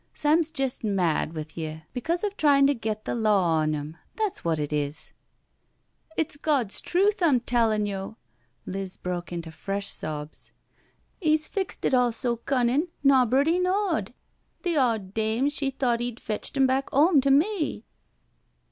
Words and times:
Sam's 0.15 0.49
jest 0.49 0.83
mad 0.83 1.33
with 1.33 1.55
ye 1.55 1.83
because 1.93 2.23
of 2.23 2.35
tryin' 2.35 2.65
to 2.65 2.73
get 2.73 3.05
the 3.05 3.13
law 3.13 3.57
on 3.59 3.75
'im— 3.75 3.97
that's 4.15 4.43
what 4.43 4.57
it 4.57 4.73
is."" 4.73 5.13
It's 6.17 6.37
Gawd's 6.37 6.81
truth 6.81 7.21
I'm 7.21 7.39
tellin' 7.39 7.85
yo'." 7.85 8.17
Liz 8.65 8.97
broke 8.97 9.27
intd 9.27 9.53
fresh 9.53 9.89
sobs." 9.91 10.51
'£'s 11.25 11.47
fixed 11.47 11.85
it 11.85 11.93
all 11.93 12.11
so 12.11 12.37
cunnin' 12.37 12.87
nobry 13.05 13.59
knaw'd— 13.61 14.11
the 14.63 14.75
owd 14.75 15.13
dame 15.13 15.49
she 15.49 15.69
thought 15.69 16.01
'e'd 16.01 16.19
fetched 16.19 16.57
'em 16.57 16.65
back 16.65 16.89
'ome 16.91 17.21
to 17.21 17.29
me." 17.29 17.85